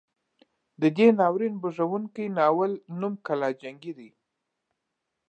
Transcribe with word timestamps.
د 0.81 0.83
دې 0.97 1.07
ناورین 1.19 1.55
بوږنوونکي 1.61 2.25
ناول 2.37 2.71
نوم 2.99 3.13
کلا 3.25 3.49
جنګي 3.61 3.93
دی. 3.97 4.09